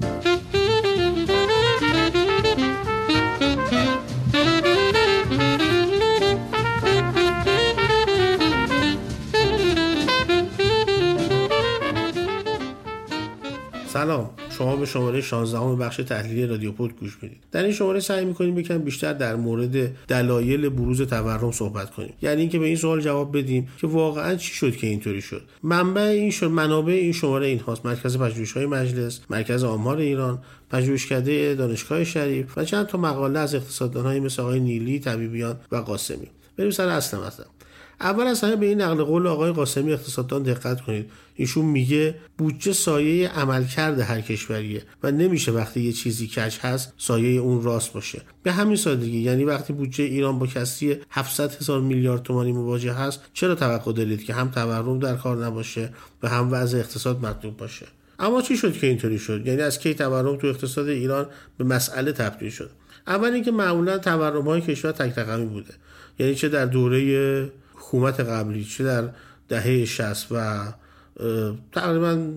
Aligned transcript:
Hmm. 0.00 0.27
شما 14.58 14.76
به 14.76 14.86
شماره 14.86 15.20
16 15.20 15.58
همه 15.58 15.76
بخش 15.76 15.96
تحلیلی 15.96 16.46
رادیو 16.46 16.72
پود 16.72 17.00
گوش 17.00 17.18
می‌دید. 17.22 17.38
در 17.52 17.62
این 17.62 17.72
شماره 17.72 18.00
سعی 18.00 18.24
می‌کنیم 18.24 18.54
بکن 18.54 18.78
بیشتر 18.78 19.12
در 19.12 19.36
مورد 19.36 20.06
دلایل 20.06 20.68
بروز 20.68 21.02
تورم 21.02 21.52
صحبت 21.52 21.90
کنیم. 21.90 22.12
یعنی 22.22 22.40
اینکه 22.40 22.58
به 22.58 22.66
این 22.66 22.76
سوال 22.76 23.00
جواب 23.00 23.38
بدیم 23.38 23.68
که 23.76 23.86
واقعا 23.86 24.34
چی 24.34 24.54
شد 24.54 24.76
که 24.76 24.86
اینطوری 24.86 25.20
شد. 25.20 25.42
منبع 25.62 26.00
این 26.00 26.30
شد 26.30 26.50
منابع 26.50 26.92
این 26.92 27.12
شماره 27.12 27.46
این 27.46 27.58
هاست 27.58 27.86
مرکز 27.86 28.16
های 28.56 28.66
مجلس 28.66 29.20
مرکز 29.30 29.64
آمار 29.64 29.96
ایران 29.96 30.42
پژوهشکده 30.70 31.54
دانشگاه 31.54 32.04
شریف 32.04 32.58
و 32.58 32.64
چند 32.64 32.86
تا 32.86 32.98
مقاله 32.98 33.38
از 33.38 33.54
اقتصاددانهایی 33.54 34.20
مثل 34.20 34.42
آقای 34.42 34.60
نیلی 34.60 34.98
طبیبیان 34.98 35.56
و 35.72 35.76
قاسمی. 35.76 36.28
بریم 36.56 36.70
سر 36.70 36.88
اصل 36.88 37.16
مطلب. 37.16 37.46
اول 38.00 38.26
از 38.26 38.40
همه 38.40 38.56
به 38.56 38.66
این 38.66 38.80
نقل 38.80 39.04
قول 39.04 39.26
آقای 39.26 39.52
قاسمی 39.52 39.92
اقتصاددان 39.92 40.42
دقت 40.42 40.80
کنید. 40.80 41.10
ایشون 41.34 41.64
میگه 41.64 42.14
بودجه 42.38 42.72
سایه 42.72 43.28
عملکرد 43.28 44.00
هر 44.00 44.20
کشوریه 44.20 44.82
و 45.02 45.10
نمیشه 45.10 45.52
وقتی 45.52 45.80
یه 45.80 45.92
چیزی 45.92 46.26
کج 46.26 46.58
هست 46.58 46.92
سایه 46.98 47.40
اون 47.40 47.62
راست 47.62 47.92
باشه. 47.92 48.22
به 48.42 48.52
همین 48.52 48.76
سادگی 48.76 49.18
یعنی 49.18 49.44
وقتی 49.44 49.72
بودجه 49.72 50.04
ایران 50.04 50.38
با 50.38 50.46
کسری 50.46 50.96
700 51.10 51.54
هزار 51.54 51.80
میلیارد 51.80 52.22
تومانی 52.22 52.52
مواجه 52.52 52.92
هست 52.92 53.20
چرا 53.32 53.54
توقع 53.54 53.92
دارید 53.92 54.24
که 54.24 54.34
هم 54.34 54.50
تورم 54.50 54.98
در 54.98 55.16
کار 55.16 55.46
نباشه 55.46 55.90
و 56.22 56.28
هم 56.28 56.48
وضع 56.52 56.78
اقتصاد 56.78 57.26
مطلوب 57.26 57.56
باشه؟ 57.56 57.86
اما 58.18 58.42
چی 58.42 58.56
شد 58.56 58.72
که 58.72 58.86
اینطوری 58.86 59.18
شد؟ 59.18 59.46
یعنی 59.46 59.62
از 59.62 59.78
کی 59.78 59.94
تورم 59.94 60.36
تو 60.36 60.46
اقتصاد 60.46 60.88
ایران 60.88 61.26
به 61.58 61.64
مسئله 61.64 62.12
تبدیل 62.12 62.50
شد؟ 62.50 62.70
اول 63.06 63.32
اینکه 63.32 63.50
معمولا 63.50 63.98
تورم 63.98 64.44
های 64.44 64.60
کشور 64.60 64.92
تک 64.92 65.18
رقمی 65.18 65.46
بوده. 65.46 65.74
یعنی 66.18 66.34
چه 66.34 66.48
در 66.48 66.66
دوره 66.66 67.50
حکومت 67.88 68.20
قبلی 68.20 68.64
چه 68.64 68.84
در 68.84 69.08
دهه 69.48 69.84
60 69.84 70.26
و 70.30 70.64
تقریبا 71.72 72.32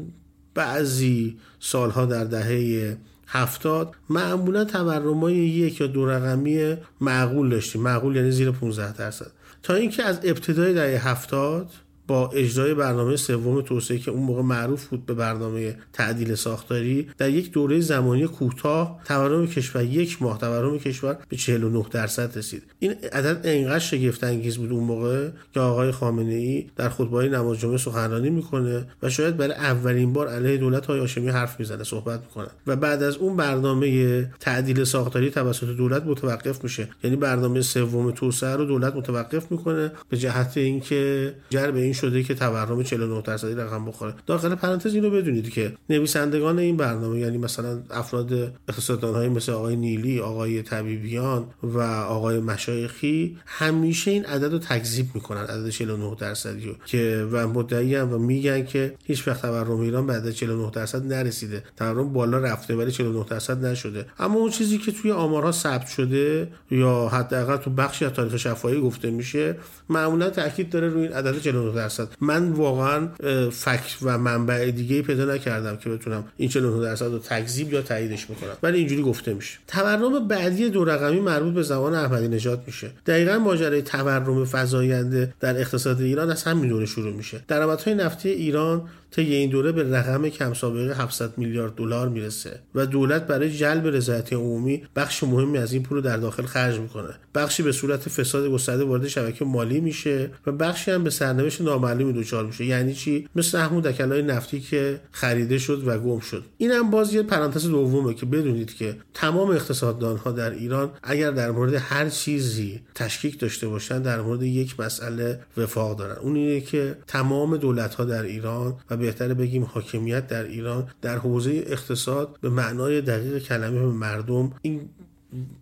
بعضی 0.54 1.38
سالها 1.60 2.06
در 2.06 2.24
دهه 2.24 2.98
هفتاد 3.28 3.96
معمولا 4.10 4.66
تورمای 4.66 5.36
یک 5.36 5.82
یا 5.82 5.88
دو 5.88 6.06
رقمی 6.06 6.78
معقول 7.02 7.50
داشتیم. 7.50 7.82
معقول 7.82 8.16
یعنی 8.16 8.32
زیر 8.32 8.52
15 8.52 8.94
درصد. 8.94 9.32
تا 9.64 9.74
اینکه 9.74 10.04
از 10.04 10.20
ابتدای 10.24 10.74
دهه 10.74 11.08
هفتاد 11.08 11.70
با 12.08 12.30
اجرای 12.30 12.74
برنامه 12.74 13.16
سوم 13.16 13.62
توسعه 13.62 13.98
که 13.98 14.12
اون 14.12 14.24
موقع 14.24 14.42
معروف 14.42 14.86
بود 14.86 15.06
به 15.06 15.14
برنامه 15.14 15.76
تعدیل 15.94 16.36
ساختاری 16.36 17.08
در 17.18 17.30
یک 17.30 17.52
دوره 17.52 17.80
زمانی 17.80 18.28
کوتاه 18.28 19.02
تورم 19.06 19.48
کشور 19.48 19.84
یک 19.84 20.22
ماه 20.22 20.38
تورم 20.38 20.80
کشور 20.80 21.18
به 21.30 21.36
49 21.36 21.86
درصد 21.92 22.38
رسید. 22.38 22.64
این 22.80 22.92
عدد 22.92 23.42
انقدر 23.44 23.80
شگفت 23.80 24.24
انگیز 24.24 24.58
بود 24.58 24.72
اون 24.72 24.84
موقع 24.84 25.30
که 25.54 25.60
آقای 25.60 25.92
خامنه 25.92 26.34
ای 26.34 26.68
در 26.76 26.90
خطبه 26.90 27.30
نماز 27.30 27.60
جمعه 27.60 27.78
سخنرانی 27.78 28.30
می‌کنه 28.30 28.86
و 29.04 29.10
شاید 29.10 29.38
برای 29.38 29.54
اولین 29.54 30.14
بار 30.14 30.28
علیه 30.28 30.58
دولت 30.58 30.86
های 30.86 31.00
هاشمی 31.00 31.30
حرف 31.30 31.60
می‌زنه 31.60 31.84
صحبت 31.84 32.20
می‌کنه. 32.20 32.48
و 32.68 32.76
بعد 32.76 33.04
از 33.04 33.16
اون 33.16 33.38
برنامه 33.38 34.24
تعدیل 34.40 34.84
ساختاری 34.84 35.30
توسط 35.30 35.68
دولت 35.68 36.04
متوقف 36.04 36.64
میشه. 36.64 36.88
یعنی 37.04 37.16
برنامه 37.16 37.62
سوم 37.62 38.12
توسعه 38.12 38.56
رو 38.56 38.66
دولت 38.66 38.96
متوقف 38.96 39.52
می‌کنه 39.52 39.92
به 40.10 40.18
جهت 40.18 40.58
اینکه 40.58 41.34
جر 41.50 41.72
به 41.72 41.82
این 41.92 42.00
شده 42.00 42.24
که 42.24 42.36
تورم 42.36 42.84
49 42.84 43.22
درصدی 43.22 43.54
رقم 43.54 43.86
بخوره. 43.86 44.14
داخل 44.26 44.56
پرانتز 44.56 44.94
اینو 44.94 45.10
بدونید 45.10 45.50
که 45.50 45.74
نویسندگان 45.90 46.60
این 46.60 46.78
برنامه 46.78 47.20
یعنی 47.20 47.38
مثلا 47.38 47.80
افراد 47.90 48.34
اقتصاددان 48.70 49.16
های 49.16 49.30
مثل 49.30 49.52
آقای 49.52 49.76
نیلی 49.76 50.20
آقای 50.20 50.62
طبیبیان 50.62 51.46
و 51.64 51.82
آقای 51.82 52.40
مشایخی 52.40 53.38
همیشه 53.46 54.12
این 54.12 54.26
عدد 54.26 54.52
رو 54.52 54.60
تکذیب 54.60 55.06
می‌کنن 55.14 55.42
عدد 55.42 55.70
49 55.70 56.16
درصدی 56.20 56.66
رو 56.66 56.76
که 56.86 57.28
و 57.32 57.48
مدعی 57.48 57.96
و 57.96 58.18
میگن 58.18 58.66
که 58.66 58.94
هیچ 59.06 59.28
وقت 59.28 59.42
تورم 59.42 59.80
ایران 59.80 60.08
به 60.08 60.14
عدد 60.14 60.32
49 60.32 60.72
درصد 60.72 61.14
نرسیده. 61.14 61.64
تورم 61.78 62.14
بالا 62.14 62.38
رفته 62.38 62.76
ولی 62.76 62.92
49 62.92 63.26
درصد 63.30 63.66
نشده. 63.66 64.06
اما 64.20 64.40
اون 64.40 64.50
چیزی 64.50 64.78
که 64.78 64.92
توی 64.92 65.12
آمارها 65.12 65.52
ثبت 65.52 65.88
شده 65.88 66.48
یا 66.72 67.08
حداقل 67.08 67.58
تو 67.58 67.70
بخشی 67.70 68.06
از 68.06 68.12
تاریخ 68.12 68.38
شفاهی 68.38 68.82
گفته 68.82 69.12
میشه 69.12 69.56
معمولا 69.90 70.30
تاکید 70.30 70.70
داره 70.70 70.88
روی 70.88 71.02
این 71.02 71.14
عدد 71.14 71.40
49 71.40 71.72
درصد. 71.82 72.08
من 72.22 72.52
واقعا 72.52 73.08
فکت 73.52 73.98
و 74.02 74.18
منبع 74.18 74.72
دیگه 74.72 75.02
پیدا 75.02 75.26
نکردم 75.26 75.78
که 75.78 75.90
بتونم 75.90 76.24
این 76.38 76.50
49 76.50 76.84
درصد 76.84 77.06
رو 77.06 77.20
تکذیب 77.20 77.74
یا 77.74 77.82
تاییدش 77.82 78.26
بکنم. 78.26 78.54
ولی 78.64 78.78
اینجوری 78.78 79.02
گفته 79.02 79.34
میشه. 79.34 79.60
تورم 79.68 80.28
بعدی 80.28 80.70
دو 80.70 80.86
رقمی 80.86 81.20
مربوط 81.20 81.54
به 81.54 81.64
زمان 81.64 81.94
احمدی 81.96 82.28
نژاد 82.28 82.64
میشه. 82.68 82.92
دقیقا 83.06 83.38
ماجرای 83.38 83.82
تورم 83.82 84.46
فزاینده 84.46 85.34
در 85.40 85.60
اقتصاد 85.60 86.02
ایران 86.02 86.32
از 86.32 86.44
همین 86.44 86.70
دوره 86.70 86.86
شروع 86.86 87.14
میشه. 87.14 87.44
درآمدهای 87.48 87.96
نفتی 87.96 88.30
ایران 88.30 88.82
طی 89.12 89.34
این 89.34 89.50
دوره 89.50 89.72
به 89.72 89.84
رقم 89.84 90.30
کم 90.30 90.54
سابقه 90.54 90.96
700 90.96 91.38
میلیارد 91.38 91.76
دلار 91.76 92.10
می‌رسه 92.10 92.60
و 92.76 92.86
دولت 92.86 93.28
برای 93.28 93.58
جلب 93.58 93.88
رضایت 93.88 94.34
عمومی 94.34 94.84
بخش 94.96 95.24
مهمی 95.24 95.58
از 95.58 95.74
این 95.74 95.84
پول 95.84 95.98
رو 95.98 96.02
در 96.04 96.18
داخل 96.18 96.46
خرج 96.46 96.80
می‌کنه. 96.80 97.10
بخشی 97.36 97.64
به 97.64 97.72
صورت 97.72 98.10
فساد 98.10 98.48
گسترده 98.48 98.84
وارد 98.84 99.08
شبکه 99.08 99.46
مالی 99.46 99.80
میشه 99.80 100.30
و 100.48 100.52
بخشی 100.52 100.92
هم 100.92 101.04
به 101.04 101.10
سرنوشت 101.10 101.62
نامعلومی 101.62 102.14
دچار 102.14 102.46
میشه. 102.46 102.66
یعنی 102.66 102.94
چی؟ 102.94 103.28
مثل 103.36 103.60
همون 103.60 103.82
دکلای 103.82 104.22
نفتی 104.22 104.60
که 104.60 105.00
خریده 105.12 105.58
شد 105.58 105.88
و 105.88 106.00
گم 106.00 106.20
شد. 106.20 106.44
این 106.58 106.72
هم 106.72 106.90
باز 106.90 107.14
یه 107.14 107.24
پرانتز 107.24 107.68
دومه 107.68 108.14
که 108.14 108.26
بدونید 108.26 108.74
که 108.74 108.98
تمام 109.14 109.50
اقتصاددان 109.50 110.18
ها 110.18 110.32
در 110.32 110.52
ایران 110.52 110.92
اگر 111.04 111.32
در 111.32 111.52
مورد 111.52 111.74
هر 111.74 112.10
چیزی 112.10 112.82
تشکیک 112.96 113.40
داشته 113.40 113.68
باشن 113.68 114.02
در 114.02 114.22
مورد 114.22 114.44
یک 114.44 114.80
مسئله 114.80 115.40
وفاق 115.58 115.98
دارن. 115.98 116.16
اون 116.16 116.36
اینه 116.36 116.62
که 116.62 116.98
تمام 117.08 117.58
دولت 117.58 117.96
ها 117.96 118.04
در 118.04 118.24
ایران 118.24 118.76
و 118.90 118.98
بهتره 119.02 119.34
بگیم 119.34 119.64
حاکمیت 119.64 120.28
در 120.28 120.44
ایران 120.44 120.90
در 121.02 121.18
حوزه 121.18 121.64
اقتصاد 121.68 122.38
به 122.42 122.50
معنای 122.50 123.02
دقیق 123.02 123.38
کلمه 123.38 123.80
به 123.80 123.92
مردم 123.92 124.52
این 124.62 124.90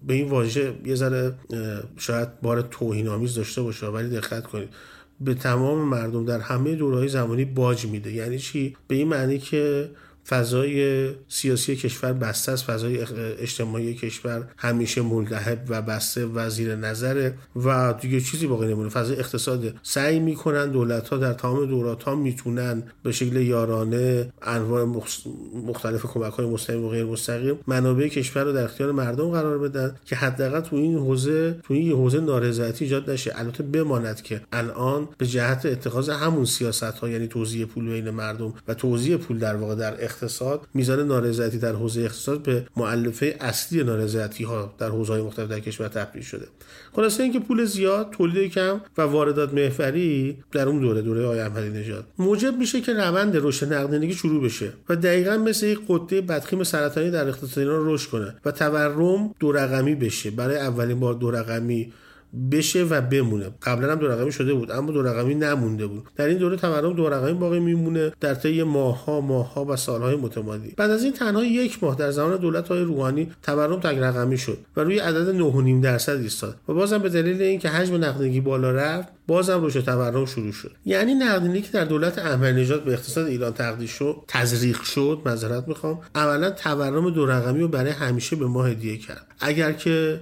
به 0.07 0.13
این 0.13 0.29
واژه 0.29 0.73
یه 0.85 0.95
ذره 0.95 1.33
شاید 1.97 2.41
بار 2.41 2.61
توهین 2.61 3.07
آمیز 3.07 3.35
داشته 3.35 3.61
باشه 3.61 3.87
ولی 3.87 4.09
دقت 4.09 4.43
کنید. 4.43 4.69
به 5.21 5.33
تمام 5.33 5.79
مردم 5.79 6.25
در 6.25 6.39
همه 6.39 6.75
دورهای 6.75 7.07
زمانی 7.07 7.45
باج 7.45 7.85
میده. 7.85 8.11
یعنی 8.11 8.39
چی؟ 8.39 8.77
به 8.87 8.95
این 8.95 9.07
معنی 9.07 9.37
که 9.39 9.89
فضای 10.29 11.09
سیاسی 11.27 11.75
کشور 11.75 12.13
بسته 12.13 12.51
است 12.51 12.63
فضای 12.63 13.05
اجتماعی 13.39 13.93
کشور 13.93 14.47
همیشه 14.57 15.01
ملتهب 15.01 15.59
و 15.69 15.81
بسته 15.81 16.25
و 16.25 16.49
زیر 16.49 16.75
نظره 16.75 17.33
و 17.55 17.93
دیگه 18.01 18.21
چیزی 18.21 18.47
باقی 18.47 18.67
نمونه. 18.67 18.89
فضای 18.89 19.19
اقتصاد 19.19 19.73
سعی 19.83 20.19
می‌کنن 20.19 20.71
دولت 20.71 21.09
ها 21.09 21.17
در 21.17 21.33
تمام 21.33 21.65
دورات 21.65 22.03
ها 22.03 22.15
می‌تونن 22.15 22.83
به 23.03 23.11
شکل 23.11 23.35
یارانه 23.35 24.33
انواع 24.41 24.83
مختلف 25.67 26.05
کمک 26.05 26.33
های 26.33 26.45
مستقیم 26.45 26.85
و 26.85 26.89
غیر 26.89 27.05
مستقیم 27.05 27.59
منابع 27.67 28.07
کشور 28.07 28.43
رو 28.43 28.53
در 28.53 28.63
اختیار 28.63 28.91
مردم 28.91 29.31
قرار 29.31 29.57
بدن 29.57 29.95
که 30.05 30.15
حداقل 30.15 30.59
تو 30.59 30.75
این 30.75 30.97
حوزه 30.97 31.59
تو 31.63 31.73
این 31.73 31.91
حوزه 31.91 32.19
نارضایتی 32.19 32.85
ایجاد 32.85 33.09
نشه. 33.09 33.31
البته 33.35 33.63
بماند 33.63 34.21
که 34.21 34.41
الان 34.51 35.07
به 35.17 35.27
جهت 35.27 35.65
اتخاذ 35.65 36.09
همون 36.09 36.45
سیاست 36.45 36.83
ها 36.83 37.09
یعنی 37.09 37.27
توزیع 37.27 37.65
پول 37.65 37.89
بین 37.89 38.09
مردم 38.09 38.53
و 38.67 38.73
توزیع 38.73 39.17
پول 39.17 39.39
در 39.39 39.55
واقع 39.55 39.75
در 39.75 40.03
اقتصاد 40.23 40.67
میزان 40.73 41.07
نارضایتی 41.07 41.57
در 41.57 41.73
حوزه 41.73 42.01
اقتصاد 42.01 42.43
به 42.43 42.65
معلفه 42.77 43.35
اصلی 43.39 43.83
نارضایتی 43.83 44.43
ها 44.43 44.73
در 44.77 44.89
حوزه 44.89 45.13
های 45.13 45.21
مختلف 45.21 45.49
در 45.49 45.59
کشور 45.59 45.87
تبدیل 45.87 46.21
شده. 46.21 46.47
خلاصه 46.95 47.23
اینکه 47.23 47.39
پول 47.39 47.65
زیاد 47.65 48.09
تولید 48.11 48.51
کم 48.51 48.81
و 48.97 49.01
واردات 49.01 49.53
محوری 49.53 50.37
در 50.51 50.67
اون 50.67 50.79
دوره 50.79 51.01
دوره 51.01 51.25
آقای 51.25 51.39
احمدی 51.39 51.69
نژاد. 51.69 52.05
موجب 52.17 52.57
میشه 52.57 52.81
که 52.81 52.93
روند 52.93 53.37
رشد 53.37 53.73
نقدینگی 53.73 54.13
شروع 54.13 54.43
بشه 54.43 54.73
و 54.89 54.95
دقیقا 54.95 55.37
مثل 55.37 55.65
یک 55.65 55.79
قطه 55.87 56.21
بدخیم 56.21 56.63
سرطانی 56.63 57.11
در 57.11 57.27
اقتصاد 57.27 57.59
ایران 57.59 57.93
رشد 57.93 58.09
کنه 58.09 58.35
و 58.45 58.51
تورم 58.51 59.35
دو 59.39 59.51
رقمی 59.51 59.95
بشه. 59.95 60.31
برای 60.31 60.57
اولین 60.57 60.99
بار 60.99 61.13
دو 61.13 61.31
رقمی 61.31 61.93
بشه 62.51 62.83
و 62.83 63.01
بمونه. 63.01 63.45
قبلا 63.61 63.91
هم 63.91 63.99
دو 63.99 64.07
رقمی 64.07 64.31
شده 64.31 64.53
بود 64.53 64.71
اما 64.71 64.91
دو 64.91 65.01
رقمی 65.01 65.35
نمونده 65.35 65.87
بود. 65.87 66.07
در 66.15 66.25
این 66.25 66.37
دوره 66.37 66.57
تورم 66.57 66.93
دو 66.93 67.09
رقمی 67.09 67.33
باقی 67.33 67.59
میمونه 67.59 68.11
در 68.19 68.33
طی 68.33 68.63
ماهها 68.63 69.21
ماهها 69.21 69.65
و 69.65 69.75
سالهای 69.75 70.15
متمادی. 70.15 70.73
بعد 70.77 70.91
از 70.91 71.03
این 71.03 71.13
تنها 71.13 71.43
یک 71.43 71.83
ماه 71.83 71.95
در 71.95 72.11
زمان 72.11 72.37
دولت 72.37 72.67
های 72.67 72.81
روحانی 72.81 73.31
تورم 73.43 73.79
تک 73.79 73.97
رقمی 73.97 74.37
شد 74.37 74.57
و 74.77 74.81
روی 74.81 74.99
عدد 74.99 75.37
9.5 75.79 75.83
درصد 75.83 76.17
ایستاد 76.17 76.55
و 76.69 76.73
بازم 76.73 76.97
به 76.97 77.09
دلیل 77.09 77.41
اینکه 77.41 77.69
حجم 77.69 77.95
نقدینگی 77.95 78.41
بالا 78.41 78.71
رفت 78.71 79.07
بازم 79.27 79.65
رشد 79.65 79.85
تورم 79.85 80.25
شروع 80.25 80.51
شد. 80.51 80.71
یعنی 80.85 81.13
نقدینگی 81.13 81.61
که 81.61 81.71
در 81.71 81.85
دولت 81.85 82.19
احمدی 82.19 82.61
نژاد 82.61 82.83
به 82.83 82.93
اقتصاد 82.93 83.27
ایران 83.27 83.53
تقدیم 83.53 83.87
شد 83.87 84.15
تزریق 84.27 84.81
شد 84.81 85.21
معذرت 85.25 85.67
می‌خوام 85.67 85.99
اولا 86.15 86.49
تورم 86.49 87.09
دو 87.09 87.25
رقمی 87.25 87.59
رو 87.59 87.67
برای 87.67 87.91
همیشه 87.91 88.35
به 88.35 88.45
ما 88.45 88.63
هدیه 88.63 88.97
کرد. 88.97 89.27
اگر 89.39 89.71
که 89.71 90.19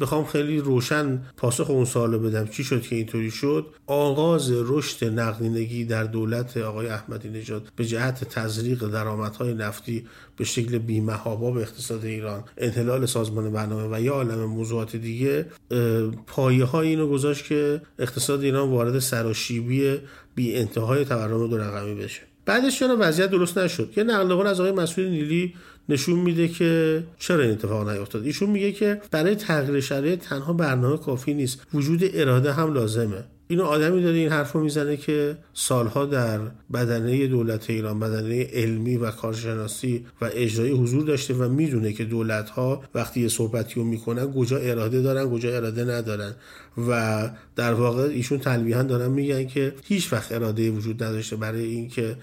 بخوام 0.00 0.24
خیلی 0.24 0.58
روشن 0.58 1.22
پاسخ 1.36 1.70
اون 1.70 1.84
سوالو 1.84 2.18
بدم. 2.18 2.46
چی 2.46 2.64
شد 2.64 2.82
که 2.82 2.96
اینطوری 2.96 3.30
شد؟ 3.30 3.66
آغاز 3.86 4.50
رشد 4.52 5.04
نقدینگی 5.04 5.84
در 5.84 6.04
دولت 6.04 6.56
آقای 6.56 6.86
احمدی 6.86 7.28
نژاد 7.28 7.72
به 7.76 7.84
جهت 7.84 8.24
تزریق 8.24 8.88
درآمدهای 8.88 9.54
نفتی 9.54 10.06
به 10.36 10.44
شکل 10.44 10.78
بیمهابا 10.78 11.50
به 11.50 11.60
اقتصاد 11.60 12.04
ایران 12.04 12.44
انحلال 12.58 13.06
سازمان 13.06 13.52
برنامه 13.52 13.96
و 13.96 14.00
یا 14.00 14.12
عالم 14.12 14.44
موضوعات 14.44 14.96
دیگه 14.96 15.46
پایه 16.26 16.64
های 16.64 16.88
اینو 16.88 17.08
گذاشت 17.08 17.44
که 17.44 17.82
اقتصاد 17.98 18.42
ایران 18.42 18.70
وارد 18.70 18.98
سراشیبی 18.98 19.98
بی 20.34 20.56
انتهای 20.56 21.04
تورم 21.04 21.46
دو 21.46 21.58
رقمی 21.58 21.94
بشه. 21.94 22.20
بعدش 22.46 22.78
چرا 22.78 22.96
وضعیت 23.00 23.30
درست 23.30 23.58
نشد؟ 23.58 23.92
یه 23.96 24.04
نقل 24.04 24.34
قول 24.34 24.46
از 24.46 24.60
آقای 24.60 24.72
مسعود 24.72 25.08
نیلی 25.08 25.54
نشون 25.88 26.18
میده 26.18 26.48
که 26.48 27.02
چرا 27.18 27.42
این 27.42 27.52
اتفاق 27.52 27.88
نیفتاد 27.88 28.24
ایشون 28.24 28.50
میگه 28.50 28.72
که 28.72 29.00
برای 29.10 29.34
تغییر 29.34 29.80
شرایط 29.80 30.20
تنها 30.20 30.52
برنامه 30.52 30.96
کافی 30.96 31.34
نیست. 31.34 31.66
وجود 31.74 32.00
اراده 32.14 32.52
هم 32.52 32.74
لازمه. 32.74 33.24
اینو 33.48 33.64
آدمی 33.64 34.02
داره 34.02 34.16
این 34.16 34.28
حرف 34.28 34.52
رو 34.52 34.60
می‌زنه 34.60 34.96
که 34.96 35.36
سالها 35.54 36.04
در 36.06 36.40
بدنه 36.72 37.26
دولت 37.26 37.70
ایران 37.70 38.00
بدنه 38.00 38.48
علمی 38.52 38.96
و 38.96 39.10
کارشناسی 39.10 40.06
و 40.20 40.30
اجرایی 40.34 40.72
حضور 40.72 41.04
داشته 41.04 41.34
و 41.34 41.48
می‌دونه 41.48 41.92
که 41.92 42.04
دولت 42.04 42.50
ها 42.50 42.82
وقتی 42.94 43.20
یه 43.20 43.28
صحبتی 43.28 43.74
رو 43.74 43.84
می‌کنن 43.84 44.32
کجا 44.32 44.56
اراده 44.56 45.02
دارن 45.02 45.30
کجا 45.30 45.56
اراده 45.56 45.84
ندارن. 45.84 46.34
و 46.88 47.30
در 47.56 47.74
واقع 47.74 48.02
ایشون 48.02 48.38
تلویحا 48.38 48.82
دارن 48.82 49.10
میگن 49.10 49.46
که 49.46 49.74
هیچ 49.84 50.12
وقت 50.12 50.32
اراده 50.32 50.70
وجود 50.70 51.02
نداشته 51.02 51.36
برای 51.36 51.64
اینکه 51.64 52.16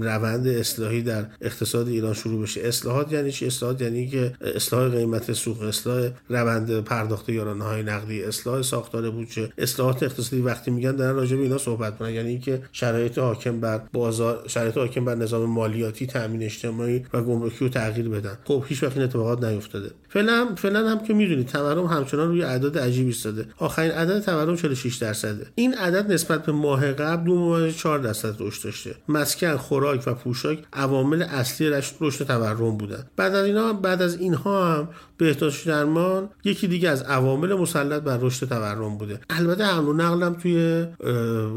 روند 0.00 0.46
اصلاحی 0.46 1.02
در 1.02 1.26
اقتصاد 1.40 1.88
ایران 1.88 2.14
شروع 2.14 2.42
بشه. 2.42 2.60
اصلاحات 2.60 3.12
یعنی 3.12 3.32
چی؟ 3.32 3.46
اصلاحات 3.46 3.82
یعنی 3.82 4.08
که 4.08 4.32
اصلاح 4.40 4.88
قیمت 4.88 5.32
سوق 5.32 5.62
اصلاح 5.62 6.10
روند 6.28 6.80
پرداخت 6.80 7.28
یارانه 7.28 7.64
های 7.64 7.82
نقدی 7.82 8.22
اصلاح 8.22 8.62
ساختار 8.62 9.10
بودجه 9.10 9.52
اصلاحات 9.58 10.02
اقتصادی 10.02 10.39
وقتی 10.40 10.70
میگن 10.70 10.96
دارن 10.96 11.16
راجع 11.16 11.36
به 11.36 11.42
اینا 11.42 11.58
صحبت 11.58 11.98
کنن 11.98 12.10
یعنی 12.10 12.28
اینکه 12.28 12.62
شرایط 12.72 13.18
حاکم 13.18 13.60
بر 13.60 13.78
بازار 13.92 14.48
شرایط 14.48 14.76
حاکم 14.78 15.04
بر 15.04 15.14
نظام 15.14 15.50
مالیاتی 15.50 16.06
تامین 16.06 16.42
اجتماعی 16.42 17.06
و 17.12 17.22
گمرکی 17.22 17.58
رو 17.60 17.68
تغییر 17.68 18.08
بدن. 18.08 18.38
خب 18.44 18.64
هیچ 18.68 18.82
وقت 18.82 18.96
این 18.96 19.04
اتفاقات 19.04 19.44
نیفتاده. 19.44 19.90
فعلا 20.12 20.48
فعلا 20.56 20.90
هم 20.90 20.98
که 21.04 21.14
می‌دونید 21.14 21.46
تورم 21.46 21.86
همچنان 21.86 22.28
روی 22.28 22.42
اعداد 22.42 22.78
عجیبی 22.78 23.06
ایستاده. 23.06 23.46
آخرین 23.58 23.90
عدد 23.90 24.20
تورم 24.20 24.56
46 24.56 24.96
درصده. 24.96 25.46
این 25.54 25.74
عدد 25.74 26.12
نسبت 26.12 26.46
به 26.46 26.52
ماه 26.52 26.92
قبل 26.92 27.24
دو 27.24 27.38
ماه 27.38 27.70
4 27.70 27.98
درصد 27.98 28.34
رشد 28.38 28.64
داشته. 28.64 28.94
مسکن 29.08 29.56
خوراک 29.56 30.02
و 30.06 30.14
پوشاک 30.14 30.58
عوامل 30.72 31.22
اصلی 31.22 31.68
رشد 32.00 32.26
تورم 32.26 32.76
بودن. 32.76 33.04
بعد 33.16 33.34
از 33.34 33.46
اینا 33.46 33.72
بعد 33.72 34.02
از 34.02 34.20
اینها 34.20 34.74
هم 34.74 34.88
بهداشت 35.18 35.68
درمان 35.68 36.28
یکی 36.44 36.66
دیگه 36.66 36.88
از 36.88 37.02
عوامل 37.02 37.54
مسلط 37.54 38.02
بر 38.02 38.18
رشد 38.20 38.48
تورم 38.48 38.98
بوده. 38.98 39.20
البته 39.30 39.64
حمل 39.64 39.88
و 39.88 39.92
نقلم 39.92 40.34
توی 40.34 40.86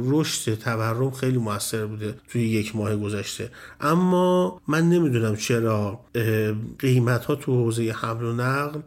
رشد 0.07 0.53
تورم 0.53 1.11
خیلی 1.11 1.37
موثر 1.37 1.85
بوده 1.85 2.15
توی 2.27 2.49
یک 2.49 2.75
ماه 2.75 2.95
گذشته. 2.95 3.49
اما 3.81 4.61
من 4.67 4.89
نمی‌دونم 4.89 5.35
چرا 5.35 5.99
قیمت 6.79 7.25
ها 7.25 7.35
تو 7.35 7.63
حوزه 7.63 7.91
حمل 7.91 8.23
و 8.23 8.33
نقل 8.43 8.81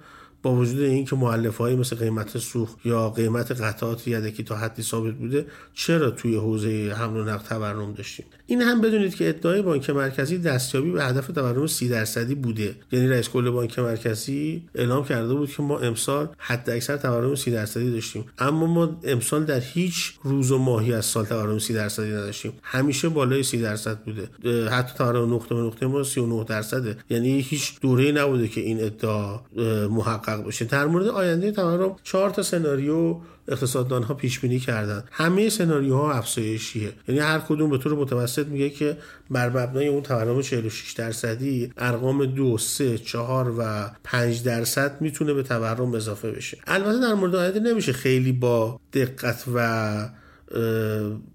با 0.47 0.55
وجود 0.55 0.81
اینکه 0.81 1.17
مؤلفه 1.17 1.59
های 1.65 1.77
مثل 1.77 1.97
قیمت 1.97 2.39
سوخت 2.39 2.77
یا 2.85 3.11
قیمت 3.11 3.61
قطعات 3.61 4.09
یدکی 4.09 4.45
تا 4.45 4.57
حدی 4.57 4.83
ثابت 4.83 5.15
بوده 5.15 5.47
چرا 5.75 6.11
توی 6.11 6.37
حوزه 6.37 6.95
حمل 6.99 7.17
و 7.17 7.25
نقل 7.25 7.45
تورم 7.45 7.93
داشتیم 7.93 8.27
این 8.47 8.63
هم 8.63 8.81
بدونید 8.81 9.15
که 9.15 9.29
ادعای 9.29 9.63
بانک 9.63 9.91
مرکزی 9.91 10.39
دستیابی 10.39 10.91
به 10.91 11.05
هدف 11.05 11.27
تورم 11.27 11.67
30 11.67 11.89
درصدی 11.89 12.35
بوده. 12.35 12.75
یعنی 12.93 13.09
رئیس 13.09 13.29
کل 13.29 13.51
بانک 13.51 13.79
مرکزی 13.79 14.63
اعلام 14.75 15.05
کرده 15.05 15.35
بود 15.35 15.51
که 15.51 15.63
ما 15.63 15.79
امسال 15.79 16.29
حد 16.39 16.71
اکثر 16.71 16.97
تورم 16.97 17.35
30 17.35 17.51
درصدی 17.51 17.91
داشتیم. 17.91 18.25
اما 18.39 18.67
ما 18.67 19.01
امسال 19.05 19.45
در 19.45 19.61
هیچ 19.61 20.13
روز 20.23 20.51
و 20.51 20.59
ماهی 20.59 20.93
از 20.93 21.05
سال 21.05 21.25
تورم 21.25 21.59
30 21.59 21.75
درصدی 21.75 22.11
نداشتیم. 22.11 22.53
همیشه 22.63 23.09
بالای 23.09 23.43
30 23.43 23.63
درصد 23.63 23.99
بوده. 23.99 24.29
حتی 24.69 24.99
تورم 24.99 25.35
نقطه 25.35 25.55
به 25.55 25.61
نقطه 25.61 25.87
ما 25.87 26.03
39 26.03 26.45
درصده. 26.45 26.97
یعنی 27.11 27.41
هیچ 27.41 27.81
دوره 27.81 28.13
نبوده 28.13 28.49
که 28.49 28.61
این 28.61 28.85
ادعا 28.85 29.41
محقق 29.89 30.36
بشه 30.43 30.65
در 30.65 30.87
مورد 30.87 31.07
آینده 31.07 31.53
تورم 31.53 31.97
چهار 32.03 32.31
تا 32.31 32.43
سناریو 32.43 33.17
اقتصاددان 33.49 34.03
ها 34.03 34.15
پیش 34.15 34.41
بینی 34.41 34.59
کردن. 34.59 35.05
همه 35.11 35.49
سناریوها 35.49 36.13
افزایشیه. 36.13 36.93
یعنی 37.09 37.21
هر 37.21 37.39
کدوم 37.39 37.71
به 37.71 37.79
طور 37.79 37.95
متوسط 37.95 38.47
میگه 38.47 38.71
که 38.71 38.97
بر 39.31 39.49
مبنای 39.49 39.89
اون 39.89 40.03
تورم 40.03 40.43
46 40.43 40.93
درصدی 40.93 41.73
ارقام 41.77 42.27
دو 42.27 42.59
سه 42.59 42.99
چهار 42.99 43.55
و 43.59 43.91
5 44.05 44.43
درصد 44.43 45.01
می‌تونه 45.01 45.35
به 45.35 45.43
تورم 45.43 45.95
اضافه 45.95 46.31
بشه. 46.31 46.59
البته 46.67 47.01
در 47.01 47.15
مورد 47.15 47.35
آینده 47.35 47.61
نمیشه 47.61 47.93
خیلی 47.93 48.33
با 48.33 48.81
دقت 48.93 49.45
و 49.55 50.09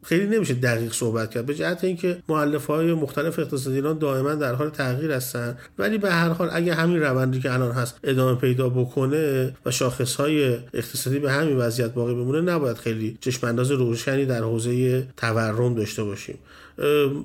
خیلی 0.03 0.25
نمیشه 0.25 0.53
دقیق 0.53 0.93
صحبت 0.93 1.31
کرد 1.31 1.45
به 1.45 1.55
جهت 1.55 1.83
اینکه 1.83 2.23
مؤلف 2.29 2.65
های 2.65 2.93
مختلف 2.93 3.39
اقتصادی 3.39 3.75
ایران 3.75 3.97
دائما 3.97 4.35
در 4.35 4.53
حال 4.53 4.69
تغییر 4.69 5.11
هستن. 5.11 5.57
ولی 5.77 5.97
به 5.97 6.11
هر 6.11 6.29
حال 6.29 6.49
اگه 6.51 6.73
همین 6.73 7.01
روندی 7.01 7.39
که 7.39 7.53
الان 7.53 7.71
هست 7.71 7.99
ادامه 8.03 8.39
پیدا 8.39 8.69
بکنه 8.69 9.53
و 9.65 9.71
شاخص 9.71 10.15
های 10.15 10.57
اقتصادی 10.73 11.19
به 11.19 11.31
همین 11.31 11.57
وضعیت 11.57 11.93
باقی 11.93 12.13
بمونه 12.13 12.41
نباید 12.41 12.77
خیلی 12.77 13.17
چشم 13.21 13.47
انداز 13.47 13.71
روشنی 13.71 14.25
در 14.25 14.41
حوزه 14.41 15.07
تورم 15.17 15.75
داشته 15.75 16.03
باشیم. 16.03 16.37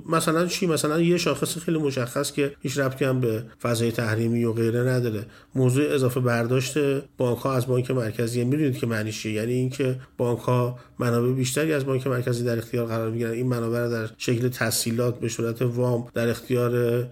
مثلا 0.08 0.46
چی؟ 0.46 0.66
مثلا 0.66 1.00
یه 1.00 1.16
شاخص 1.16 1.58
خیلی 1.58 1.78
مشخص 1.78 2.32
که 2.32 2.52
هیچ 2.60 2.78
ربطی 2.78 3.04
هم 3.04 3.20
به 3.20 3.42
فضای 3.62 3.92
تحریمی 3.92 4.44
و 4.44 4.52
غیره 4.52 4.80
نداره. 4.80 5.26
موضوع 5.54 5.94
اضافه 5.94 6.20
برداشت 6.20 6.78
بانک 7.18 7.38
ها 7.38 7.54
از 7.54 7.66
بانک 7.66 7.90
مرکزی 7.90 8.44
می‌دونید 8.44 8.78
که 8.78 8.86
معنی 8.86 9.12
چیه؟ 9.12 9.32
یعنی 9.32 9.52
اینکه 9.52 9.96
بانک 10.18 10.38
ها 10.38 10.78
منابع 10.98 11.32
بیشتری 11.32 11.72
از 11.72 11.86
بانک 11.86 12.06
مرکزی 12.06 12.44
در 12.44 12.58
اختیار 12.58 12.86
قرار 12.86 13.10
می‌گیرن. 13.10 13.30
این 13.30 13.46
منابع 13.46 13.88
در 13.88 14.08
شکل 14.18 14.48
تسهیلات 14.48 15.20
به 15.20 15.28
صورت 15.28 15.62
وام 15.62 16.08
در 16.14 16.28
اختیار 16.28 17.02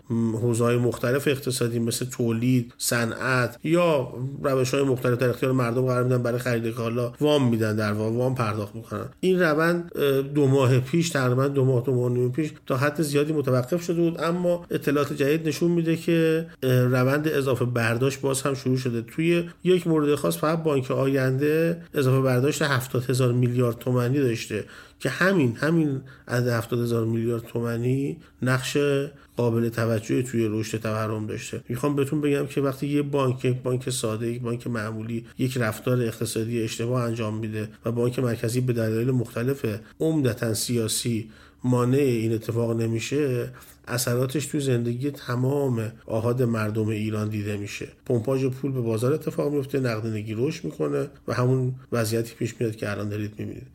حوزه‌های 0.43 0.77
مختلف 0.77 1.29
اقتصادی 1.29 1.79
مثل 1.79 2.05
تولید 2.05 2.73
صنعت 2.79 3.59
یا 3.65 4.09
روش 4.43 4.75
های 4.75 4.83
مختلف 4.83 5.19
در 5.19 5.29
اختیار 5.29 5.53
مردم 5.53 5.87
قرار 5.87 6.05
میدن 6.05 6.23
برای 6.23 6.39
خرید 6.39 6.75
کالا 6.75 7.13
وام 7.21 7.49
میدن 7.49 7.77
در 7.77 7.93
وام 7.93 8.35
پرداخت 8.35 8.75
می‌کنن. 8.75 9.07
این 9.21 9.41
روند 9.41 9.93
دو 10.35 10.47
ماه 10.47 10.79
پیش 10.79 11.11
تقریبا 11.11 11.49
دو 11.49 11.65
ماه 11.65 11.85
دو 11.85 11.95
ماه 11.95 12.29
پیش 12.35 12.53
تا 12.67 12.77
حد 12.77 13.03
زیادی 13.03 13.33
متوقف 13.33 13.83
شده 13.83 14.01
بود 14.01 14.21
اما 14.21 14.67
اطلاعات 14.71 15.13
جدید 15.13 15.49
نشون 15.49 15.71
میده 15.71 15.97
که 15.97 16.47
روند 16.63 17.29
اضافه 17.29 17.65
برداشت 17.65 18.21
باز 18.21 18.43
هم 18.43 18.55
شروع 18.55 18.77
شده. 18.77 19.03
توی 19.03 19.45
یک 19.65 19.87
مورد 19.87 20.15
خاص 20.15 20.37
فقط 20.37 20.63
بانک 20.63 20.91
آینده 20.91 21.83
اضافه 21.95 22.21
برداشت 22.21 22.63
70 22.63 23.11
هزار 23.11 23.33
میلیارد 23.33 23.79
تومانی 23.79 24.19
داشته 24.19 24.65
که 25.01 25.11
همین 25.11 25.57
همین 25.57 26.01
عدد 26.29 26.49
70 26.49 26.81
هزار 26.81 27.05
میلیارد 27.05 27.43
تومانی 27.43 28.17
نقش 28.43 28.77
قابل 29.37 29.69
توجهی 29.69 30.23
توی 30.23 30.49
رشد 30.51 30.79
تورم 30.79 31.27
داشته. 31.27 31.61
می‌خوام 31.69 31.97
بهتون 31.97 32.21
بگم 32.21 32.47
که 32.47 32.61
وقتی 32.61 32.87
یه 32.87 33.03
بانک 33.03 33.45
یک 33.45 33.63
بانک 33.63 33.91
ساده 33.91 34.29
یک 34.29 34.43
بانک 34.43 34.67
معمولی 34.67 35.25
یک 35.39 35.57
رفتار 35.57 36.03
اقتصادی 36.03 36.63
اشتباه 36.63 37.03
انجام 37.03 37.39
میده 37.39 37.69
و 37.85 37.93
بانک 37.93 38.19
مرکزی 38.19 38.61
به 38.61 38.73
دلایل 38.73 39.11
مختلف 39.11 39.67
عمدتا 40.01 40.55
سیاسی 40.55 41.31
مانع 41.65 41.99
این 41.99 42.33
اتفاق 42.33 42.81
نمیشه 42.81 43.49
اثراتش 43.89 44.47
توی 44.47 44.61
زندگی 44.61 45.11
تمام 45.11 45.93
آهاد 46.07 46.43
مردم 46.43 46.89
ایران 46.89 47.29
دیده 47.29 47.57
میشه. 47.57 47.89
پمپاژ 48.07 48.45
پول 48.45 48.73
به 48.73 48.81
بازار 48.81 49.13
اتفاق 49.13 49.53
میفته 49.53 49.81
نقدینگی 49.81 50.35
رشد 50.35 50.65
می‌کنه 50.65 51.09
و 51.29 51.35
همون 51.35 51.75
وضعیتی 51.93 52.35
پیش 52.35 52.55
میاد 52.61 52.77
که 52.77 52.91
الان 52.91 53.09
دارید 53.09 53.33
می‌بینید. 53.39 53.67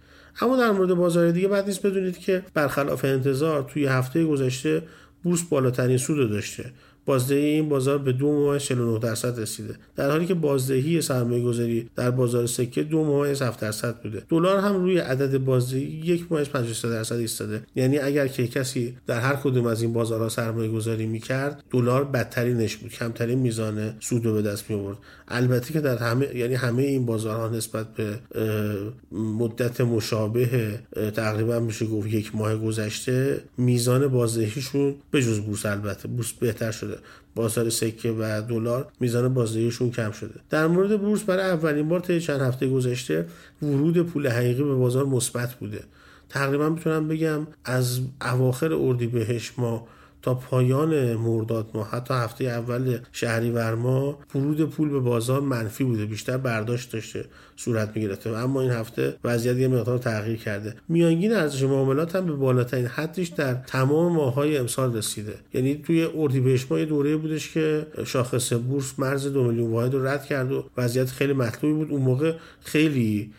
اما 0.41 0.57
در 0.57 0.71
مورد 0.71 0.93
بازار 0.93 1.31
دیگه 1.31 1.47
بعد 1.47 1.65
نیست 1.65 1.85
بدونید 1.85 2.17
که 2.17 2.43
برخلاف 2.53 3.05
انتظار 3.05 3.63
توی 3.73 3.85
هفته 3.85 4.25
گذشته 4.25 4.83
بورس 5.23 5.41
بالاترین 5.41 5.97
سود 5.97 6.29
داشته. 6.29 6.71
بازدهی 7.09 7.45
این 7.45 7.69
بازار 7.69 7.97
به 7.97 8.11
دو 8.11 8.31
ممیز 8.31 8.61
49 8.61 8.99
درصد 8.99 9.39
رسیده. 9.39 9.75
در 9.95 10.11
حالی 10.11 10.25
که 10.25 10.33
بازدهی 10.33 11.01
سرمایه 11.01 11.43
گذاری 11.43 11.89
در 11.95 12.11
بازار 12.11 12.45
سکه 12.47 12.83
دو 12.83 13.03
ممیز 13.03 13.41
7 13.41 13.59
درصد 13.59 14.01
بوده. 14.01 14.23
دلار 14.29 14.57
هم 14.57 14.75
روی 14.75 14.97
عدد 14.97 15.37
بازدهی 15.37 15.81
یک 15.81 16.31
ممیز 16.31 16.49
53 16.49 16.89
درصد 16.89 17.15
ایستاده. 17.15 17.61
یعنی 17.75 17.97
اگر 17.97 18.27
که 18.27 18.47
کسی 18.47 18.97
در 19.07 19.19
هر 19.19 19.35
کدوم 19.35 19.65
از 19.65 19.81
این 19.81 19.93
بازارها 19.93 20.29
سرمایه 20.29 20.71
گذاری 20.71 21.05
می‌کرد 21.05 21.63
دلار 21.71 22.03
بدترینش 22.03 22.75
بود 22.75 22.91
کمترین 22.91 23.39
میزان 23.39 23.93
سود 23.99 24.25
رو 24.25 24.33
به 24.33 24.41
دست 24.41 24.69
می 24.69 24.75
آورد 24.75 24.97
البته 25.27 25.73
که 25.73 25.81
در 25.81 25.97
همه 25.97 26.35
یعنی 26.35 26.53
همه 26.53 26.83
این 26.83 27.05
بازارها 27.05 27.47
نسبت 27.47 27.87
به 27.93 28.19
مدت 29.11 29.81
مشابه 29.81 30.79
تقریبا 31.15 31.59
میشه 31.59 31.85
گفت 31.85 32.07
یک 32.07 32.35
ماه 32.35 32.55
گذشته 32.55 33.41
میزان 33.57 34.07
بازدهیشون 34.07 34.95
به 35.11 35.21
جز 35.21 35.39
بورس 35.39 35.65
البته 35.65 36.07
بورس 36.07 36.31
بهتر 36.31 36.71
شده. 36.71 36.98
بازار 37.35 37.69
سکه 37.69 38.11
و 38.19 38.41
دلار 38.49 38.87
میزان 38.99 39.33
بازدهیشون 39.33 39.91
کم 39.91 40.11
شده. 40.11 40.33
در 40.49 40.67
مورد 40.67 41.01
بورس 41.01 41.23
برای 41.23 41.45
اولین 41.45 41.89
بار 41.89 41.99
طی 41.99 42.21
چند 42.21 42.41
هفته 42.41 42.67
گذشته 42.67 43.25
ورود 43.61 44.01
پول 44.01 44.27
حقیقی 44.27 44.63
به 44.63 44.75
بازار 44.75 45.05
مثبت 45.05 45.53
بوده. 45.53 45.83
تقریبا 46.29 46.69
می‌تونم 46.69 47.07
بگم 47.07 47.47
از 47.65 47.99
اواخر 48.21 48.73
اردیبهشت 48.73 49.53
ما 49.57 49.87
تا 50.21 50.33
پایان 50.33 51.13
مرداد 51.13 51.69
ماه 51.73 51.89
حتی 51.89 52.13
هفته 52.13 52.45
اول 52.45 52.97
شهریور 53.11 53.75
ماه 53.75 54.19
ورود 54.35 54.69
پول 54.69 54.89
به 54.89 54.99
بازار 54.99 55.41
منفی 55.41 55.83
بوده 55.83 56.05
بیشتر 56.05 56.37
برداشت 56.37 56.91
داشته 56.91 57.25
صورت 57.55 57.91
می‌گرفته. 57.95 58.29
اما 58.29 58.61
این 58.61 58.71
هفته 58.71 59.15
وضعیت 59.23 59.57
یه 59.57 59.67
مقدار 59.67 59.97
تغییر 59.97 60.37
کرده. 60.37 60.75
میانگین 60.89 61.33
ارزش 61.33 61.63
معاملات 61.63 62.15
هم 62.15 62.25
به 62.25 62.33
بالاترین 62.33 62.85
حدش 62.85 63.27
در 63.27 63.53
تمام 63.53 64.13
ماههای 64.13 64.57
امسال 64.57 64.97
رسیده. 64.97 65.35
یعنی 65.53 65.75
توی 65.75 66.07
اردیبهشت 66.15 66.71
ماه 66.71 66.85
دوره 66.85 67.17
بودش 67.17 67.51
که 67.53 67.87
شاخص 68.05 68.53
بورس 68.53 68.93
مرز 68.97 69.27
دو 69.27 69.43
میلیون 69.43 69.71
واحد 69.71 69.93
رو 69.93 70.07
رد 70.07 70.25
کرد 70.25 70.51
و 70.51 70.63
وضعیت 70.77 71.09
خیلی 71.09 71.33
مطلوبی 71.33 71.75
بود. 71.75 71.91
اون 71.91 72.01
موقع 72.01 72.33
خیلی 72.63 73.31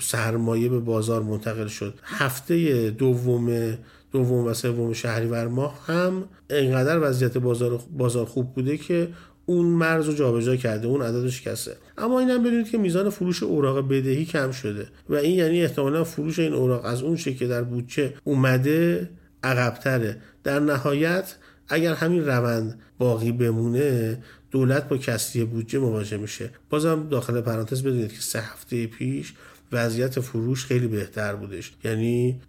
سرمایه 0.00 0.68
به 0.68 0.78
بازار 0.78 1.22
منتقل 1.22 1.66
شد. 1.66 1.94
هفته 2.02 2.90
دوم 2.90 3.74
دوم 4.12 4.44
و 4.44 4.54
سوم 4.54 4.92
شهریور 4.92 5.48
ماه 5.48 5.86
هم 5.86 6.24
انقدر 6.50 6.98
وضعیت 7.00 7.38
بازار 7.38 7.80
بازار 7.96 8.26
خوب 8.26 8.54
بوده 8.54 8.76
که 8.76 9.08
اون 9.46 9.66
مرز 9.66 10.06
رو 10.06 10.14
جابجا 10.14 10.56
کرده 10.56 10.86
اون 10.86 11.02
عددش 11.02 11.42
کسه 11.42 11.76
اما 11.98 12.20
این 12.20 12.30
هم 12.30 12.42
بدونید 12.42 12.70
که 12.70 12.78
میزان 12.78 13.10
فروش 13.10 13.42
اوراق 13.42 13.88
بدهی 13.88 14.24
کم 14.24 14.50
شده 14.50 14.86
و 15.08 15.14
این 15.14 15.34
یعنی 15.34 15.62
احتمالا 15.62 16.04
فروش 16.04 16.38
این 16.38 16.52
اوراق 16.52 16.84
از 16.84 17.02
اون 17.02 17.16
که 17.16 17.46
در 17.46 17.62
بودجه 17.62 18.14
اومده 18.24 19.10
عقبتره. 19.42 20.16
در 20.44 20.60
نهایت 20.60 21.34
اگر 21.68 21.94
همین 21.94 22.26
روند 22.26 22.80
باقی 22.98 23.32
بمونه 23.32 24.18
دولت 24.50 24.88
با 24.88 24.96
کسری 24.96 25.44
بودجه 25.44 25.78
مواجه 25.78 26.16
میشه. 26.16 26.50
بازم 26.70 27.08
داخل 27.08 27.40
پرانتز 27.40 27.82
بدونید 27.82 28.12
که 28.12 28.20
سه 28.20 28.40
هفته 28.40 28.86
پیش 28.86 29.34
وضعیت 29.72 30.20
فروش 30.20 30.64
خیلی 30.64 30.86
بهتر 30.86 31.34
بودش. 31.34 31.72
یعنی 31.84 32.40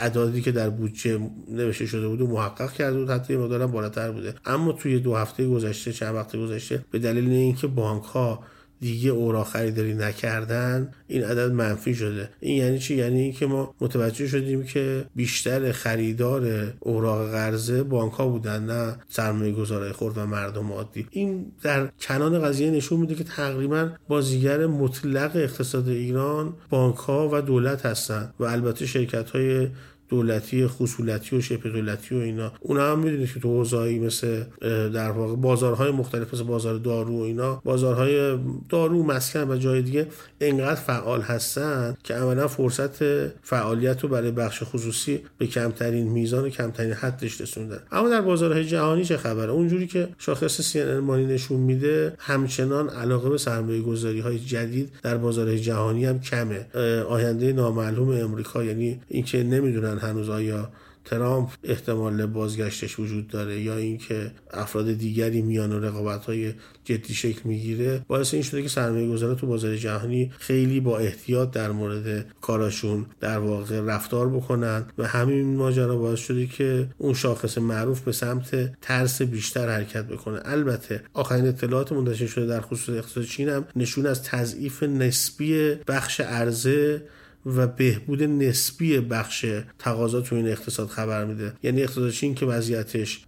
اعدادی 0.00 0.42
که 0.42 0.52
در 0.52 0.70
بودجه 0.70 1.20
نوشته 1.48 1.86
شده 1.86 2.08
بود 2.08 2.20
و 2.20 2.26
محقق 2.26 2.72
کرده 2.72 2.98
بود 2.98 3.10
حتی 3.10 3.36
مقدارم 3.36 3.72
بالاتر 3.72 4.10
بوده. 4.10 4.34
اما 4.44 4.72
توی 4.72 4.98
دو 4.98 5.14
هفته 5.16 5.48
گذشته 5.48 5.92
چند 5.92 6.14
وقت 6.14 6.36
گذشته 6.36 6.84
به 6.90 6.98
دلیل 6.98 7.30
اینکه 7.30 7.66
بانک 7.66 8.02
ها 8.02 8.44
دیگه 8.80 9.10
اورا 9.10 9.44
خریداری 9.44 9.94
نکردن 9.94 10.92
این 11.06 11.24
عدد 11.24 11.52
منفی 11.52 11.94
شده. 11.94 12.28
این 12.40 12.56
یعنی 12.56 12.78
چی؟ 12.78 12.94
یعنی 12.94 13.20
اینکه 13.20 13.46
ما 13.46 13.74
متوجه 13.80 14.26
شدیم 14.26 14.64
که 14.64 15.04
بیشتر 15.16 15.72
خریدار 15.72 16.72
اوراق 16.80 17.30
قرضه 17.30 17.82
بانک 17.82 18.12
ها 18.12 18.28
بودن 18.28 18.64
نه 18.64 18.96
سرمایه 19.08 19.52
گذارای 19.52 19.92
خرد 19.92 20.18
و 20.18 20.26
مردم 20.26 20.72
عادی. 20.72 21.06
این 21.10 21.52
در 21.62 21.88
کنان 22.00 22.42
قضیه 22.42 22.70
نشون 22.70 23.00
میده 23.00 23.14
که 23.14 23.24
تقریبا 23.24 23.90
بازیگر 24.08 24.66
مطلق 24.66 25.30
اقتصاد 25.34 25.88
ایران 25.88 26.54
بانک 26.70 26.96
ها 26.96 27.30
و 27.32 27.42
دولت 27.42 27.86
هستن 27.86 28.32
و 28.40 28.44
البته 28.44 28.86
شرکت 28.86 29.30
های 29.30 29.68
دولتی 30.08 30.66
خصولتی 30.66 31.36
و 31.36 31.40
شبه 31.40 31.70
دولتی 31.70 32.14
و 32.14 32.18
اینا. 32.18 32.52
اونا 32.60 32.92
هم 32.92 32.98
می‌دونید 32.98 33.32
که 33.32 33.40
تو 33.40 33.48
حوزه‌ای 33.48 33.98
مثل 33.98 34.42
در 34.88 35.10
واقع 35.10 35.36
بازارهای 35.36 35.90
مختلف 35.90 36.34
مثل 36.34 36.44
بازار 36.44 36.78
دارو 36.78 37.18
و 37.18 37.22
اینا 37.22 37.60
بازارهای 37.64 38.38
دارو 38.68 39.02
مسکن 39.02 39.50
و 39.50 39.56
جای 39.56 39.82
دیگه 39.82 40.06
انقدر 40.40 40.74
فعال 40.74 41.20
هستن 41.20 41.96
که 42.04 42.14
عملا 42.14 42.48
فرصت 42.48 43.26
فعالیت 43.42 44.02
رو 44.02 44.08
برای 44.08 44.30
بخش 44.30 44.62
خصوصی 44.62 45.20
به 45.38 45.46
کمترین 45.46 46.08
میزان 46.08 46.44
و 46.44 46.48
کمترین 46.48 46.92
حدش 46.92 47.40
رسوندن. 47.40 47.78
اما 47.92 48.08
در 48.08 48.20
بازارهای 48.20 48.64
جهانی 48.64 49.04
چه 49.04 49.16
خبره؟ 49.16 49.50
اونجوری 49.50 49.86
که 49.86 50.08
شاخص 50.18 50.60
سی 50.60 50.84
مانی 50.84 51.26
نشون 51.26 51.60
میده 51.60 52.14
همچنان 52.18 52.88
علاقه 52.88 53.30
به 53.30 53.38
سرمایه 53.38 53.82
گذاری 53.82 54.20
های 54.20 54.38
جدید 54.38 54.92
در 55.02 55.16
بازارهای 55.16 55.60
جهانی 55.60 56.04
هم 56.04 56.20
کمه. 56.20 56.66
آینده 57.08 57.52
نامعلوم 57.52 58.08
امریکا 58.08 58.64
یعنی 58.64 59.00
اینکه 59.08 59.42
نمی‌دونن 59.42 59.95
هنوز 59.98 60.28
آیا 60.28 60.70
ترامپ 61.06 61.48
احتمال 61.64 62.26
بازگشتش 62.26 62.98
وجود 62.98 63.28
داره 63.28 63.60
یا 63.60 63.76
اینکه 63.76 64.30
افراد 64.50 64.92
دیگری 64.92 65.42
میان 65.42 65.72
و 65.72 65.80
رقابت 65.80 66.24
های 66.24 66.52
جدی 66.84 67.14
شکل 67.14 67.40
می‌گیره 67.44 68.04
باعث 68.08 68.34
این 68.34 68.42
شده 68.42 68.62
که 68.62 68.68
سرمایه 68.68 69.08
گذارا 69.08 69.34
تو 69.34 69.46
بازار 69.46 69.76
جهانی 69.76 70.32
خیلی 70.38 70.80
با 70.80 70.98
احتیاط 70.98 71.50
در 71.50 71.70
مورد 71.70 72.26
کاراشون 72.40 73.06
در 73.20 73.38
واقع 73.38 73.80
رفتار 73.80 74.28
بکنن 74.28 74.84
و 74.98 75.06
همین 75.06 75.56
ماجرا 75.56 75.96
باعث 75.96 76.18
شده 76.18 76.46
که 76.46 76.88
اون 76.98 77.14
شاخص 77.14 77.58
معروف 77.58 78.00
به 78.00 78.12
سمت 78.12 78.80
ترس 78.80 79.22
بیشتر 79.22 79.68
حرکت 79.68 80.04
بکنه. 80.04 80.40
البته 80.44 81.02
آخرین 81.14 81.46
اطلاعات 81.46 81.92
منتشر 81.92 82.26
شده 82.26 82.46
در 82.46 82.60
خصوص 82.60 82.96
اقتصاد 82.96 83.24
چین 83.24 83.48
هم 83.48 83.64
نشون 83.76 84.06
از 84.06 84.22
تضعیف 84.22 84.82
نسبی 84.82 85.74
بخش 85.88 86.20
عرضه 86.20 87.02
و 87.46 87.66
بهبود 87.66 88.22
نسبی 88.22 89.00
بخش 89.00 89.46
تقاضا 89.78 90.20
تو 90.20 90.36
این 90.36 90.48
اقتصاد 90.48 90.88
خبر 90.88 91.24
میده. 91.24 91.52
یعنی 91.62 91.82
اقتصاد 91.82 92.10
چین 92.10 92.34
که 92.34 92.46
وضعیتش 92.46 93.26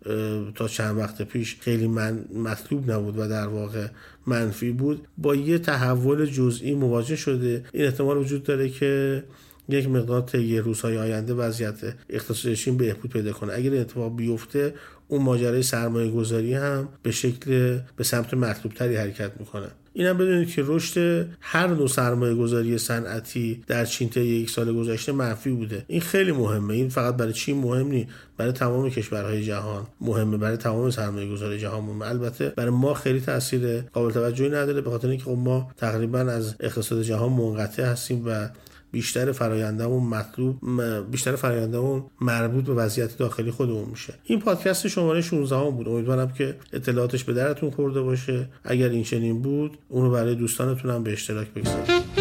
تا 0.54 0.68
چند 0.68 0.98
وقت 0.98 1.22
پیش 1.22 1.56
خیلی 1.60 1.88
من 1.88 2.24
مطلوب 2.34 2.90
نبود 2.90 3.18
و 3.18 3.28
در 3.28 3.46
واقع 3.46 3.86
منفی 4.26 4.70
بود 4.70 5.06
با 5.18 5.34
یه 5.34 5.58
تحول 5.58 6.26
جزئی 6.26 6.74
مواجه 6.74 7.16
شده. 7.16 7.64
این 7.72 7.84
احتمال 7.84 8.16
وجود 8.16 8.42
داره 8.42 8.68
که 8.68 9.24
یک 9.68 9.88
مقدار 9.88 10.20
طی 10.20 10.58
روزهای 10.58 10.98
آینده 10.98 11.34
وضعیت 11.34 11.94
اقتصاد 12.10 12.54
چین 12.54 12.76
بهبود 12.76 13.12
پیدا 13.12 13.32
کنه. 13.32 13.52
اگر 13.52 13.70
این 13.70 13.80
اتفاق 13.80 14.16
بیفته 14.16 14.74
اون 15.08 15.22
ماجرای 15.22 15.62
سرمایه 15.62 16.10
گذاری 16.10 16.54
هم 16.54 16.88
به 17.02 17.10
شکل 17.10 17.78
به 17.96 18.04
سمت 18.04 18.34
مطلوب 18.34 18.74
تری 18.74 18.96
حرکت 18.96 19.30
می‌کنه 19.38 19.68
اینم 19.98 20.18
بدونید 20.18 20.50
که 20.54 20.62
رشد 20.66 21.26
هر 21.40 21.66
نوع 21.66 21.88
سرمایه 21.88 22.34
گذاری 22.34 22.78
صنعتی 22.78 23.64
در 23.66 23.84
چین 23.84 24.08
تا 24.10 24.20
یک 24.20 24.50
سال 24.50 24.72
گذشته 24.72 25.12
منفی 25.12 25.50
بوده. 25.50 25.84
این 25.88 26.00
خیلی 26.00 26.32
مهمه. 26.32 26.74
این 26.74 26.88
فقط 26.88 27.16
برای 27.16 27.32
چین 27.32 27.58
مهم 27.58 27.86
نیست. 27.88 28.08
برای 28.36 28.52
تمام 28.52 28.90
کشورهای 28.90 29.44
جهان 29.44 29.86
مهمه. 30.00 30.36
برای 30.36 30.56
تمام 30.56 30.90
سرمایه 30.90 31.32
گذاری 31.32 31.58
جهان 31.58 31.84
مهمه. 31.84 32.06
البته 32.08 32.52
برای 32.56 32.70
ما 32.70 32.94
خیلی 32.94 33.20
تاثیر 33.20 33.80
قابل 33.80 34.12
توجهی 34.12 34.48
نداره 34.48 34.80
به 34.80 34.90
خاطر 34.90 35.08
اینکه 35.08 35.24
خب 35.24 35.30
ما 35.30 35.70
تقریبا 35.76 36.18
از 36.18 36.54
اقتصاد 36.60 37.02
جهان 37.02 37.32
منقطع 37.32 37.82
هستیم 37.82 38.22
و 38.26 38.48
بیشتر 38.90 39.32
فرایندمون 39.32 40.08
مطلوب 40.08 40.56
بیشتر 41.10 41.36
فرایندمون 41.36 42.04
مربوط 42.20 42.64
به 42.64 42.74
وضعیت 42.74 43.18
داخلی 43.18 43.50
خودمون 43.50 43.88
میشه. 43.88 44.14
این 44.24 44.40
پادکست 44.40 44.88
شماره 44.88 45.20
16 45.20 45.56
هم 45.56 45.70
بود. 45.70 45.88
امیدوارم 45.88 46.32
که 46.32 46.56
اطلاعاتش 46.72 47.24
به 47.24 47.32
درتون 47.32 47.70
خورده 47.70 48.00
باشه. 48.00 48.48
اگر 48.64 48.88
این 48.88 49.02
چنین 49.02 49.42
بود 49.42 49.78
اونو 49.88 50.10
برای 50.10 50.34
دوستانتون 50.34 50.90
هم 50.90 51.02
به 51.02 51.12
اشتراک 51.12 51.48
بگذارید. 51.48 52.17